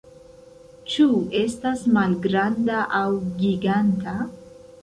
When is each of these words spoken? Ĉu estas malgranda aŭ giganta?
Ĉu 0.93 1.05
estas 1.41 1.83
malgranda 1.97 2.81
aŭ 3.03 3.07
giganta? 3.45 4.19